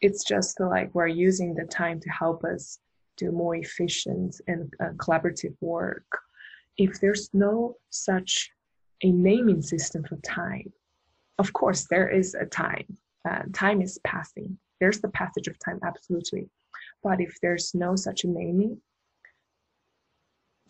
it's 0.01 0.25
just 0.25 0.61
like 0.61 0.95
we're 0.95 1.07
using 1.07 1.55
the 1.55 1.65
time 1.65 2.01
to 2.01 2.11
help 2.11 2.45
us 2.45 2.79
do 3.17 3.31
more 3.33 3.57
efficient 3.57 4.41
and 4.47 4.73
uh, 4.81 4.91
collaborative 4.97 5.55
work. 5.61 6.07
If 6.77 7.01
there's 7.01 7.31
no 7.33 7.77
such 7.91 8.51
a 9.03 9.11
naming 9.11 9.63
system 9.63 10.05
for 10.05 10.17
time, 10.17 10.73
of 11.39 11.53
course 11.53 11.87
there 11.89 12.09
is 12.09 12.35
a 12.35 12.47
time. 12.47 12.87
Uh, 13.29 13.43
time 13.53 13.81
is 13.81 13.99
passing. 14.05 14.59
There's 14.81 15.01
the 15.01 15.09
passage 15.09 15.49
of 15.49 15.59
time, 15.59 15.81
absolutely 15.87 16.49
but 17.05 17.21
if 17.21 17.39
there's 17.41 17.75
no 17.75 17.95
such 17.95 18.25
a 18.25 18.29
naming, 18.29 18.81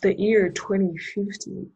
the 0.02 0.18
year 0.18 0.50
2050 0.50 1.68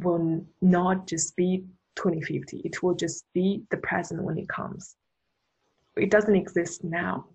will 0.00 0.44
not 0.60 1.06
just 1.06 1.36
be 1.36 1.64
2050, 1.94 2.62
it 2.64 2.82
will 2.82 2.96
just 2.96 3.24
be 3.32 3.62
the 3.70 3.76
present 3.76 4.22
when 4.22 4.36
it 4.36 4.48
comes. 4.48 4.96
It 5.96 6.10
doesn't 6.10 6.34
exist 6.34 6.82
now. 6.82 7.26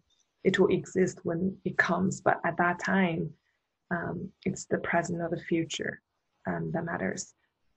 It 0.44 0.58
will 0.58 0.68
exist 0.68 1.20
when 1.24 1.58
it 1.66 1.78
comes, 1.78 2.22
but 2.22 2.40
at 2.46 2.58
that 2.58 2.80
time, 2.80 3.32
um, 3.92 4.30
it's 4.46 4.66
the 4.66 4.78
present 4.78 5.22
or 5.22 5.30
the 5.30 5.42
future 5.42 6.02
um, 6.48 6.72
that 6.74 6.86
matters. 6.86 7.34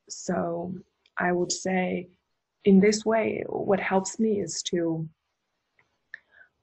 So 0.09 0.75
I 1.19 1.33
would 1.33 1.53
say, 1.53 2.09
in 2.65 2.81
this 2.81 3.05
way, 3.05 3.45
what 3.49 3.81
helps 3.81 4.19
me 4.21 4.41
is 4.41 4.63
to 4.65 5.09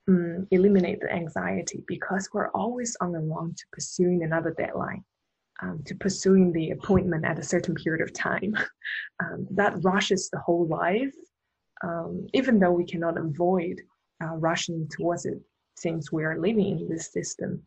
um, 0.07 0.47
eliminate 0.51 1.01
the 1.01 1.11
anxiety 1.11 1.83
because 1.87 2.29
we're 2.33 2.49
always 2.49 2.95
on 3.01 3.11
the 3.11 3.19
run 3.19 3.53
to 3.53 3.63
pursuing 3.71 4.23
another 4.23 4.53
deadline, 4.57 5.03
um, 5.61 5.83
to 5.85 5.95
pursuing 5.95 6.51
the 6.51 6.71
appointment 6.71 7.25
at 7.25 7.39
a 7.39 7.43
certain 7.43 7.75
period 7.75 8.01
of 8.01 8.13
time. 8.13 8.55
Um, 9.21 9.47
that 9.51 9.83
rushes 9.83 10.29
the 10.29 10.39
whole 10.39 10.65
life, 10.65 11.13
um, 11.83 12.25
even 12.33 12.57
though 12.57 12.71
we 12.71 12.85
cannot 12.85 13.17
avoid 13.17 13.81
uh, 14.23 14.35
rushing 14.35 14.87
towards 14.87 15.25
it 15.25 15.39
since 15.79 16.11
we 16.11 16.23
are 16.23 16.39
living 16.39 16.79
in 16.79 16.89
this 16.89 17.11
system. 17.11 17.63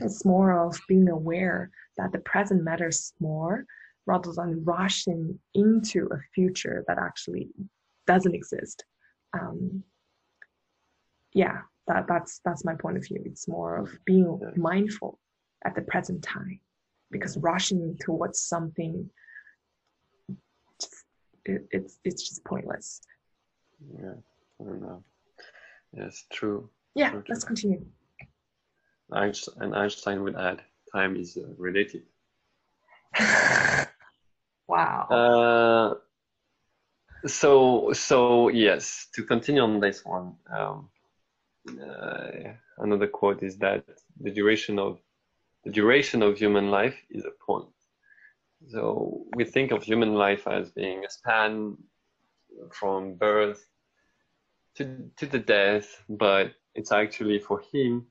It's 0.00 0.24
more 0.24 0.66
of 0.66 0.80
being 0.88 1.08
aware 1.08 1.70
that 1.96 2.12
the 2.12 2.18
present 2.18 2.62
matters 2.64 3.12
more 3.20 3.64
rather 4.06 4.32
than 4.32 4.64
rushing 4.64 5.38
into 5.54 6.08
a 6.12 6.18
future 6.34 6.84
that 6.88 6.98
actually 6.98 7.48
doesn't 8.06 8.34
exist. 8.34 8.84
Um, 9.32 9.82
yeah, 11.32 11.62
that 11.86 12.06
that's 12.08 12.40
that's 12.44 12.64
my 12.64 12.74
point 12.74 12.96
of 12.96 13.04
view 13.04 13.22
it's 13.24 13.48
more 13.48 13.76
of 13.76 13.90
being 14.04 14.40
mindful 14.56 15.18
at 15.64 15.74
the 15.74 15.82
present 15.82 16.22
time 16.22 16.60
because 17.10 17.36
rushing 17.38 17.96
towards 18.00 18.40
something 18.40 19.08
it, 21.44 21.66
it's 21.70 21.98
it's 22.04 22.28
just 22.28 22.44
pointless 22.44 23.02
yeah 24.00 24.14
i 24.60 24.64
don't 24.64 24.80
know 24.80 25.04
yes 25.92 26.24
true 26.32 26.68
yeah 26.94 27.20
let's 27.28 27.44
continue. 27.44 27.84
Einstein, 29.12 29.54
and 29.60 29.74
einstein 29.74 30.22
would 30.22 30.36
add 30.36 30.62
time 30.92 31.16
is 31.16 31.36
uh, 31.36 31.42
relative. 31.58 32.02
Wow. 34.66 35.06
Uh, 35.10 35.94
so 37.28 37.92
so 37.92 38.48
yes 38.48 39.08
to 39.14 39.22
continue 39.22 39.62
on 39.62 39.78
this 39.78 40.04
one 40.04 40.34
um, 40.50 40.88
uh, 41.68 42.30
another 42.78 43.06
quote 43.06 43.42
is 43.42 43.58
that 43.58 43.84
the 44.20 44.30
duration 44.30 44.78
of 44.78 44.98
the 45.64 45.70
duration 45.70 46.22
of 46.22 46.38
human 46.38 46.70
life 46.70 46.96
is 47.10 47.24
a 47.24 47.30
point. 47.44 47.68
so 48.68 49.24
we 49.36 49.44
think 49.44 49.70
of 49.70 49.82
human 49.82 50.14
life 50.14 50.46
as 50.46 50.70
being 50.70 51.04
a 51.04 51.10
span 51.10 51.76
from 52.72 53.14
birth 53.14 53.66
to, 54.76 55.10
to 55.16 55.26
the 55.26 55.38
death, 55.38 56.02
but 56.08 56.52
it's 56.74 56.92
actually 56.92 57.38
for 57.38 57.62
him 57.72 58.06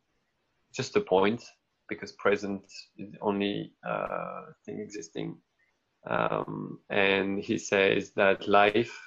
just 0.74 0.96
a 0.96 1.02
point 1.02 1.44
because 1.90 2.12
present 2.14 2.64
is 2.98 3.12
the 3.12 3.20
only 3.22 3.74
uh, 3.88 4.42
thing 4.66 4.80
existing. 4.80 5.38
Um, 6.08 6.80
and 6.90 7.40
he 7.40 7.58
says 7.58 8.12
that 8.16 8.48
life, 8.48 8.98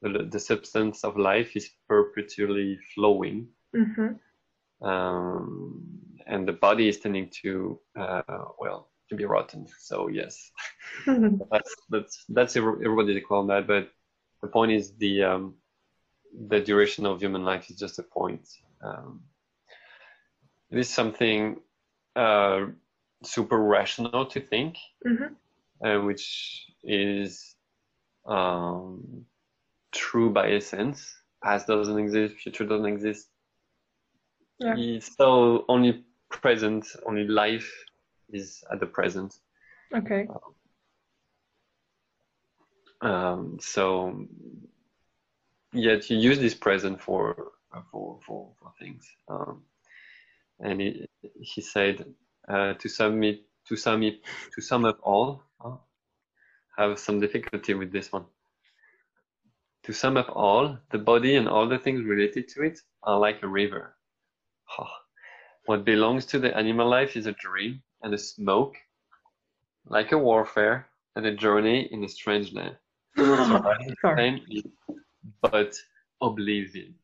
the, 0.00 0.28
the, 0.30 0.40
substance 0.40 1.04
of 1.04 1.16
life, 1.16 1.56
is 1.56 1.70
perpetually 1.88 2.78
flowing. 2.94 3.48
Mm-hmm. 3.76 4.86
Um, 4.86 5.82
and 6.26 6.46
the 6.46 6.52
body 6.52 6.88
is 6.88 6.98
tending 6.98 7.30
to, 7.42 7.78
uh, 7.98 8.22
well, 8.58 8.88
to 9.10 9.16
be 9.16 9.24
rotten. 9.24 9.66
So 9.78 10.08
yes, 10.08 10.50
that's 11.06 11.74
that's 11.90 12.24
that's 12.28 12.56
everybody 12.56 13.20
call 13.20 13.46
that. 13.46 13.66
But 13.66 13.90
the 14.40 14.48
point 14.48 14.72
is 14.72 14.92
the 14.96 15.22
um, 15.22 15.54
the 16.48 16.60
duration 16.60 17.06
of 17.06 17.20
human 17.20 17.44
life 17.44 17.70
is 17.70 17.76
just 17.76 17.98
a 17.98 18.02
point. 18.02 18.48
Um, 18.82 19.22
it 20.70 20.78
is 20.78 20.88
something 20.88 21.60
uh, 22.16 22.66
super 23.22 23.58
rational 23.58 24.26
to 24.26 24.40
think, 24.40 24.76
mm-hmm. 25.06 25.86
uh, 25.86 26.04
which 26.04 26.66
is 26.82 27.54
um, 28.26 29.24
true 29.92 30.30
by 30.30 30.52
essence. 30.52 31.14
Past 31.42 31.66
doesn't 31.66 31.98
exist, 31.98 32.36
future 32.36 32.64
doesn't 32.64 32.86
exist. 32.86 33.28
Yeah. 34.58 34.74
It's 34.76 35.16
so 35.16 35.64
only 35.68 36.04
present, 36.30 36.86
only 37.06 37.26
life 37.26 37.70
is 38.30 38.62
at 38.72 38.80
the 38.80 38.86
present. 38.86 39.34
Okay. 39.94 40.26
Um, 43.00 43.58
so 43.60 44.26
yet 45.72 46.08
you 46.08 46.16
use 46.16 46.38
this 46.38 46.54
present 46.54 47.00
for 47.00 47.52
for 47.90 48.18
for, 48.26 48.52
for 48.60 48.72
things. 48.78 49.08
Um, 49.28 49.62
and 50.60 50.80
he, 50.80 51.06
he 51.40 51.60
said 51.60 52.04
uh, 52.48 52.74
to 52.74 52.88
sum 52.88 53.22
it 53.22 53.40
to 53.68 53.76
sum 53.76 54.02
it 54.02 54.20
to 54.54 54.60
sum 54.60 54.84
up 54.84 54.98
all. 55.02 55.42
Oh, 55.64 55.80
have 56.76 56.98
some 56.98 57.20
difficulty 57.20 57.74
with 57.74 57.92
this 57.92 58.12
one. 58.12 58.24
To 59.84 59.92
sum 59.92 60.16
up 60.16 60.30
all, 60.34 60.78
the 60.90 60.98
body 60.98 61.36
and 61.36 61.48
all 61.48 61.68
the 61.68 61.78
things 61.78 62.04
related 62.04 62.48
to 62.48 62.62
it 62.62 62.78
are 63.02 63.18
like 63.18 63.42
a 63.42 63.48
river. 63.48 63.96
Oh, 64.78 64.86
what 65.66 65.84
belongs 65.84 66.24
to 66.26 66.38
the 66.38 66.56
animal 66.56 66.88
life 66.88 67.16
is 67.16 67.26
a 67.26 67.32
dream 67.32 67.82
and 68.02 68.14
a 68.14 68.18
smoke, 68.18 68.76
like 69.86 70.12
a 70.12 70.18
warfare 70.18 70.88
and 71.16 71.26
a 71.26 71.34
journey 71.34 71.88
in 71.92 72.04
a 72.04 72.08
strange 72.08 72.52
land. 72.52 72.76
But 75.40 75.74
oblivion. 76.20 76.94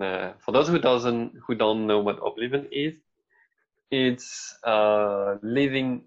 Uh, 0.00 0.32
for 0.38 0.52
those 0.52 0.68
who 0.68 0.78
doesn't 0.78 1.32
who 1.46 1.54
don't 1.54 1.86
know 1.86 2.00
what 2.00 2.18
oblivion 2.24 2.68
is, 2.70 2.94
it's 3.90 4.54
uh, 4.64 5.36
living 5.42 6.02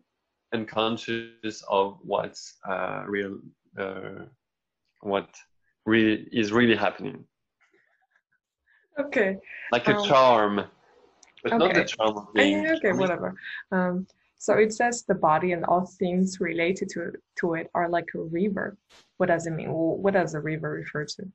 unconscious 0.53 1.63
of 1.69 1.97
what's 2.03 2.57
uh, 2.67 3.03
real, 3.07 3.39
uh, 3.77 4.25
what 5.01 5.27
really 5.85 6.27
is 6.31 6.51
really 6.51 6.75
happening. 6.75 7.25
Okay. 8.99 9.37
Like 9.71 9.87
a 9.87 9.97
um, 9.97 10.07
charm, 10.07 10.65
but 11.43 11.53
okay. 11.53 11.65
not 11.65 11.73
the 11.73 11.83
charm 11.83 12.17
of 12.17 12.33
being. 12.33 12.67
okay, 12.67 12.93
whatever. 12.93 13.35
Um, 13.71 14.07
so 14.37 14.55
it 14.55 14.73
says 14.73 15.03
the 15.03 15.15
body 15.15 15.53
and 15.53 15.65
all 15.65 15.85
things 15.85 16.39
related 16.39 16.89
to 16.89 17.13
to 17.39 17.53
it 17.55 17.69
are 17.73 17.89
like 17.89 18.09
a 18.15 18.19
river. 18.19 18.77
What 19.17 19.27
does 19.27 19.47
it 19.47 19.51
mean? 19.51 19.69
What 19.71 20.13
does 20.13 20.35
a 20.35 20.39
river 20.39 20.69
refer 20.69 21.05
to? 21.05 21.31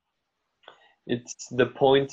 It's 1.08 1.48
the 1.48 1.66
point 1.66 2.12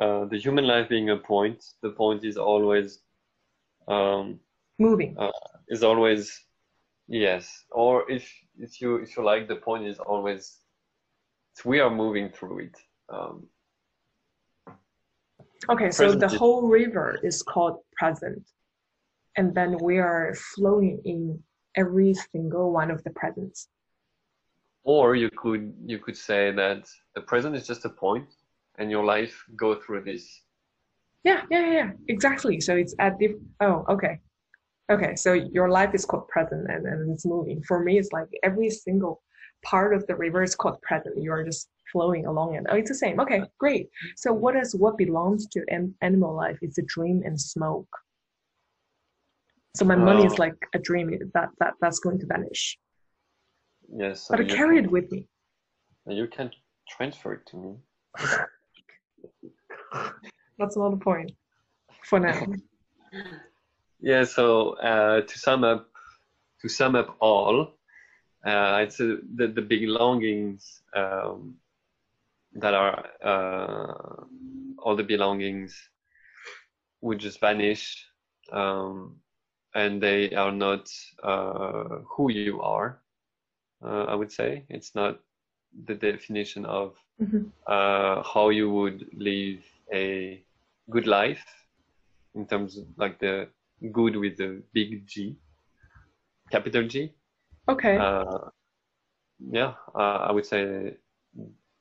uh, 0.00 0.24
the 0.24 0.38
human 0.38 0.66
life 0.66 0.88
being 0.88 1.10
a 1.10 1.16
point, 1.16 1.62
the 1.82 1.90
point 1.90 2.24
is 2.24 2.38
always 2.38 3.00
um, 3.88 4.40
moving. 4.78 5.16
Uh, 5.18 5.30
is 5.68 5.82
always 5.84 6.40
yes, 7.08 7.64
or 7.70 8.10
if 8.10 8.32
if 8.58 8.80
you 8.80 8.96
if 8.96 9.16
you 9.16 9.22
like, 9.22 9.48
the 9.48 9.56
point 9.56 9.86
is 9.86 9.98
always 9.98 10.60
we 11.64 11.78
are 11.80 11.90
moving 11.90 12.30
through 12.30 12.60
it. 12.60 12.76
Um, 13.10 13.46
okay, 15.68 15.90
so 15.90 16.12
the 16.12 16.28
whole 16.28 16.68
river 16.68 17.18
is 17.22 17.42
called 17.42 17.80
present, 17.98 18.42
and 19.36 19.54
then 19.54 19.76
we 19.82 19.98
are 19.98 20.34
flowing 20.54 21.02
in 21.04 21.42
every 21.76 22.14
single 22.14 22.72
one 22.72 22.90
of 22.90 23.04
the 23.04 23.10
presents. 23.10 23.68
Or 24.84 25.14
you 25.14 25.30
could 25.30 25.72
you 25.84 25.98
could 25.98 26.16
say 26.16 26.50
that 26.52 26.88
the 27.14 27.20
present 27.20 27.54
is 27.54 27.66
just 27.66 27.84
a 27.84 27.88
point 27.88 28.28
and 28.78 28.90
your 28.90 29.04
life 29.04 29.44
go 29.56 29.74
through 29.74 30.02
this. 30.04 30.42
Yeah 31.24 31.42
yeah 31.50 31.70
yeah 31.70 31.90
exactly. 32.08 32.60
So 32.60 32.74
it's 32.76 32.94
at 32.98 33.18
the 33.18 33.36
oh 33.60 33.84
okay. 33.88 34.18
Okay 34.90 35.14
so 35.14 35.32
your 35.34 35.68
life 35.68 35.94
is 35.94 36.04
called 36.04 36.28
present 36.28 36.68
and, 36.68 36.86
and 36.86 37.12
it's 37.12 37.24
moving. 37.24 37.62
For 37.62 37.82
me 37.82 37.98
it's 37.98 38.12
like 38.12 38.28
every 38.42 38.70
single 38.70 39.22
part 39.64 39.94
of 39.94 40.04
the 40.08 40.16
river 40.16 40.42
is 40.42 40.56
called 40.56 40.82
present. 40.82 41.22
You're 41.22 41.44
just 41.44 41.68
flowing 41.92 42.24
along 42.26 42.54
it 42.54 42.64
oh 42.68 42.76
it's 42.76 42.90
the 42.90 42.96
same. 42.96 43.20
Okay 43.20 43.42
great. 43.58 43.88
So 44.16 44.32
what 44.32 44.56
is 44.56 44.74
what 44.74 44.98
belongs 44.98 45.46
to 45.48 45.64
an 45.68 45.94
animal 46.00 46.34
life? 46.34 46.58
Is 46.60 46.78
a 46.78 46.82
dream 46.82 47.22
and 47.24 47.40
smoke. 47.40 47.88
So 49.76 49.84
my 49.84 49.96
money 49.96 50.26
is 50.26 50.32
oh. 50.32 50.42
like 50.42 50.56
a 50.74 50.80
dream. 50.80 51.16
That 51.34 51.50
that 51.60 51.74
that's 51.80 52.00
going 52.00 52.18
to 52.18 52.26
vanish 52.26 52.76
yes 53.96 54.26
but 54.30 54.40
i 54.40 54.44
carry 54.44 54.76
can, 54.76 54.84
it 54.84 54.90
with 54.90 55.10
me 55.12 55.26
you 56.06 56.26
can 56.26 56.50
transfer 56.88 57.34
it 57.34 57.46
to 57.46 57.56
me 57.56 57.76
That's 60.58 60.76
not 60.76 60.90
the 60.90 60.96
point 60.96 61.32
for 62.04 62.20
now. 62.20 62.46
yeah. 64.00 64.24
So 64.24 64.76
uh, 64.78 65.22
to 65.22 65.38
sum 65.38 65.64
up, 65.64 65.88
to 66.60 66.68
sum 66.68 66.94
up 66.94 67.16
all, 67.20 67.74
uh, 68.46 68.80
it's 68.82 69.00
uh, 69.00 69.16
the 69.34 69.48
the 69.48 69.62
belongings 69.62 70.82
um, 70.94 71.56
that 72.54 72.74
are 72.74 73.06
uh, 73.24 74.24
all 74.78 74.96
the 74.96 75.04
belongings 75.04 75.76
would 77.00 77.18
just 77.18 77.40
vanish, 77.40 78.06
um, 78.52 79.16
and 79.74 80.00
they 80.00 80.32
are 80.34 80.52
not 80.52 80.88
uh, 81.24 81.98
who 82.06 82.30
you 82.30 82.60
are. 82.60 83.01
Uh, 83.84 84.04
I 84.04 84.14
would 84.14 84.30
say 84.30 84.64
it's 84.68 84.94
not 84.94 85.18
the 85.86 85.94
definition 85.94 86.64
of 86.66 86.94
mm-hmm. 87.20 87.44
uh, 87.66 88.22
how 88.22 88.50
you 88.50 88.70
would 88.70 89.06
live 89.14 89.60
a 89.92 90.42
good 90.90 91.06
life 91.06 91.44
in 92.34 92.46
terms 92.46 92.78
of 92.78 92.84
like 92.96 93.18
the 93.18 93.48
good 93.92 94.16
with 94.16 94.36
the 94.36 94.62
big 94.72 95.06
G, 95.06 95.36
capital 96.50 96.86
G. 96.86 97.12
Okay. 97.68 97.96
Uh, 97.96 98.38
yeah, 99.50 99.74
uh, 99.94 100.28
I 100.28 100.32
would 100.32 100.46
say 100.46 100.94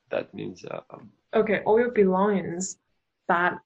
that 0.09 0.33
means. 0.33 0.65
Um, 0.69 1.11
okay, 1.35 1.61
all 1.65 1.79
your 1.79 1.91
belongings 1.91 2.77
that 3.27 3.59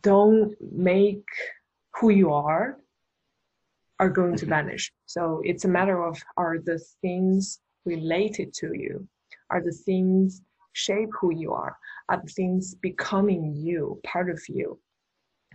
don't 0.00 0.54
make 0.72 1.26
who 1.94 2.10
you 2.10 2.32
are 2.32 2.78
are 3.98 4.08
going 4.08 4.36
to 4.36 4.46
mm-hmm. 4.46 4.54
vanish. 4.66 4.92
So 5.06 5.42
it's 5.44 5.64
a 5.64 5.68
matter 5.68 6.02
of 6.02 6.18
are 6.36 6.58
the 6.58 6.78
things 7.02 7.60
related 7.84 8.52
to 8.54 8.72
you 8.74 9.06
are 9.50 9.62
the 9.62 9.72
things 9.72 10.42
shape 10.72 11.10
who 11.20 11.34
you 11.34 11.52
are? 11.52 11.76
Are 12.08 12.20
the 12.22 12.32
things 12.32 12.74
becoming 12.74 13.54
you, 13.54 14.00
part 14.04 14.30
of 14.30 14.40
you? 14.48 14.78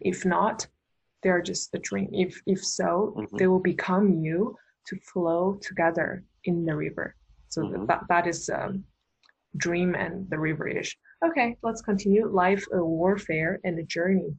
If 0.02 0.26
not, 0.26 0.68
they're 1.24 1.42
just 1.42 1.74
a 1.74 1.80
dream. 1.80 2.10
If 2.14 2.42
if 2.46 2.64
so, 2.64 3.14
mm-hmm. 3.18 3.38
they 3.38 3.48
will 3.48 3.60
become 3.60 4.24
you 4.24 4.56
to 4.88 4.96
flow 5.12 5.60
together 5.62 6.24
in 6.44 6.66
the 6.66 6.76
river. 6.76 7.16
So 7.50 7.62
mm-hmm. 7.64 7.86
that 7.88 8.04
that 8.10 8.28
is 8.28 8.50
um, 8.50 8.84
dream 9.58 9.96
and 9.96 10.30
the 10.30 10.40
river 10.40 10.68
ish. 10.68 10.96
Okay, 11.26 11.58
let's 11.64 11.82
continue. 11.82 12.28
Life, 12.28 12.66
a 12.72 12.84
warfare, 12.84 13.60
and 13.64 13.80
a 13.80 13.84
journey 13.84 14.36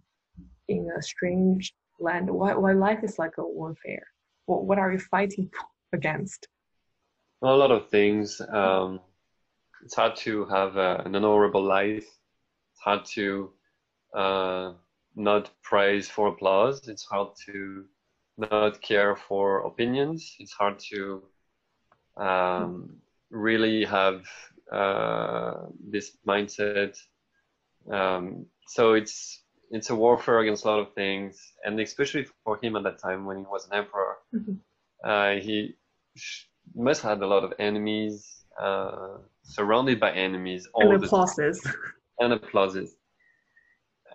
in 0.68 0.88
a 0.96 1.02
strange 1.02 1.74
land. 1.98 2.30
Why, 2.30 2.54
why 2.54 2.72
life 2.72 3.02
is 3.02 3.18
like 3.18 3.36
a 3.38 3.42
warfare? 3.42 4.06
What, 4.46 4.64
what 4.64 4.78
are 4.78 4.92
you 4.92 5.00
fighting 5.00 5.50
against? 5.92 6.46
A 7.42 7.46
lot 7.46 7.70
of 7.70 7.88
things. 7.88 8.40
Um, 8.40 9.00
it's 9.84 9.94
hard 9.94 10.16
to 10.16 10.44
have 10.46 10.76
a, 10.76 11.02
an 11.04 11.14
honorable 11.14 11.62
life. 11.62 12.06
It's 12.72 12.80
hard 12.82 13.04
to 13.14 13.50
uh, 14.14 14.72
not 15.14 15.50
praise 15.62 16.08
for 16.08 16.28
applause. 16.28 16.88
It's 16.88 17.04
hard 17.04 17.28
to 17.46 17.84
not 18.36 18.80
care 18.80 19.16
for 19.16 19.66
opinions. 19.66 20.36
It's 20.38 20.52
hard 20.52 20.78
to 20.90 21.22
um, 22.16 22.96
really 23.30 23.84
have 23.84 24.26
uh, 24.72 25.66
this 25.88 26.16
mindset. 26.26 26.98
Um, 27.90 28.46
so 28.66 28.94
it's 28.94 29.42
it's 29.70 29.90
a 29.90 29.94
warfare 29.94 30.40
against 30.40 30.64
a 30.64 30.68
lot 30.68 30.78
of 30.78 30.94
things, 30.94 31.52
and 31.64 31.78
especially 31.80 32.26
for 32.44 32.58
him 32.62 32.76
at 32.76 32.84
that 32.84 32.98
time 32.98 33.26
when 33.26 33.38
he 33.38 33.44
was 33.44 33.66
an 33.66 33.74
emperor, 33.74 34.16
mm-hmm. 34.34 34.54
uh, 35.04 35.34
he 35.42 35.76
must 36.74 37.02
have 37.02 37.18
had 37.18 37.22
a 37.22 37.26
lot 37.26 37.44
of 37.44 37.52
enemies, 37.58 38.44
uh, 38.60 39.18
surrounded 39.42 40.00
by 40.00 40.12
enemies 40.12 40.68
all 40.74 40.92
and 40.92 41.02
the 41.02 41.06
applauses. 41.06 41.66
and 42.20 42.32
applauses. 42.32 42.96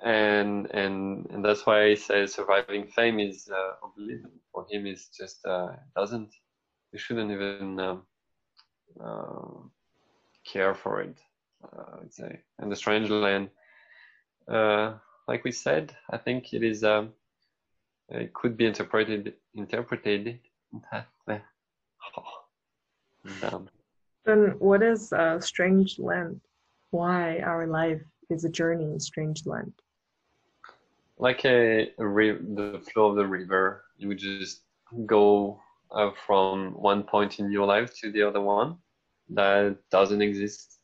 And 0.03 0.69
and 0.71 1.27
and 1.29 1.45
that's 1.45 1.65
why 1.65 1.83
I 1.83 1.93
say 1.95 2.25
surviving 2.25 2.87
fame 2.87 3.19
is 3.19 3.49
uh, 3.49 3.85
unbelievable. 3.85 4.39
For 4.51 4.65
him, 4.69 4.85
is 4.85 5.09
just 5.17 5.45
uh, 5.45 5.69
doesn't. 5.95 6.29
He 6.91 6.97
shouldn't 6.97 7.31
even 7.31 7.79
um, 7.79 8.03
uh, 9.03 9.67
care 10.45 10.75
for 10.75 11.01
it. 11.01 11.17
Uh, 11.63 12.01
I'd 12.01 12.13
say. 12.13 12.41
And 12.59 12.71
the 12.71 12.75
strange 12.75 13.09
land, 13.09 13.49
uh, 14.47 14.95
like 15.27 15.43
we 15.43 15.51
said, 15.51 15.95
I 16.09 16.17
think 16.17 16.53
it 16.53 16.63
is. 16.63 16.83
Um, 16.83 17.13
it 18.09 18.33
could 18.33 18.57
be 18.57 18.65
interpreted 18.65 19.33
interpreted. 19.53 20.39
Um, 23.43 23.67
Then 24.25 24.55
what 24.59 24.81
is 24.83 25.12
uh, 25.13 25.39
strange 25.39 25.99
land? 25.99 26.41
Why 26.91 27.39
our 27.39 27.67
life 27.67 28.01
is 28.29 28.43
a 28.45 28.49
journey 28.49 28.86
in 28.86 28.99
strange 28.99 29.45
land? 29.45 29.73
like 31.19 31.45
a, 31.45 31.91
a 31.99 32.05
ri- 32.07 32.41
the 32.55 32.81
flow 32.91 33.12
of 33.12 33.15
the 33.15 33.25
river 33.25 33.83
you 33.97 34.07
would 34.07 34.17
just 34.17 34.63
go 35.05 35.62
uh, 35.91 36.09
from 36.25 36.73
one 36.73 37.03
point 37.03 37.39
in 37.39 37.51
your 37.51 37.67
life 37.67 37.93
to 37.99 38.12
the 38.12 38.21
other 38.23 38.41
one 38.41 38.77
that 39.29 39.77
doesn't 39.91 40.23
exist 40.23 40.79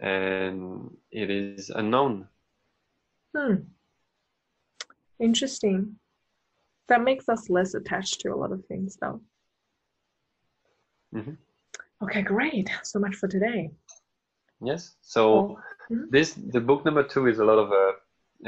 and 0.00 0.90
it 1.12 1.30
is 1.30 1.70
unknown 1.70 2.26
Hmm. 3.34 3.54
Interesting. 5.20 5.96
That 6.88 7.02
makes 7.04 7.28
us 7.28 7.48
less 7.48 7.74
attached 7.74 8.20
to 8.22 8.34
a 8.34 8.36
lot 8.36 8.50
of 8.52 8.64
things, 8.66 8.96
though. 9.00 9.20
Mhm. 11.14 11.36
Okay, 12.02 12.22
great. 12.22 12.68
So 12.82 12.98
much 12.98 13.14
for 13.16 13.28
today. 13.28 13.70
yes 14.62 14.82
so 15.14 15.22
Mhm. 15.90 16.04
this 16.14 16.28
the 16.54 16.60
book 16.68 16.84
number 16.84 17.02
two 17.12 17.24
is 17.32 17.38
a 17.38 17.44
lot 17.50 17.58
of 17.64 17.68
uh, 17.72 17.92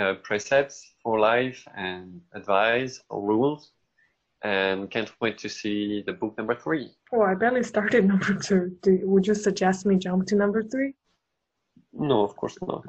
uh, 0.02 0.14
precepts 0.28 0.76
for 1.02 1.18
life 1.18 1.60
and 1.88 2.20
advice 2.40 2.94
or 3.10 3.18
rules 3.32 3.62
and 4.42 4.90
can't 4.94 5.10
wait 5.22 5.36
to 5.38 5.48
see 5.48 6.02
the 6.08 6.12
book 6.20 6.32
number 6.36 6.54
three 6.64 6.86
Oh, 7.14 7.22
I 7.30 7.34
barely 7.34 7.62
started 7.62 8.02
number 8.12 8.34
two. 8.48 8.62
Do, 8.84 8.90
would 9.12 9.26
you 9.26 9.34
suggest 9.34 9.86
me 9.86 9.94
jump 10.06 10.26
to 10.28 10.34
number 10.36 10.62
three? 10.72 10.92
no 12.10 12.18
of 12.28 12.32
course 12.40 12.56
not 12.72 12.84